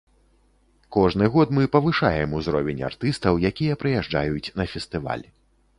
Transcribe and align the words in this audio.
Кожны 0.95 1.25
год 1.35 1.53
мы 1.57 1.67
павышаем 1.75 2.33
ўзровень 2.41 2.83
артыстаў, 2.89 3.33
якія 3.53 3.73
прыязджаюць 3.83 4.53
на 4.63 4.71
фестываль. 4.75 5.25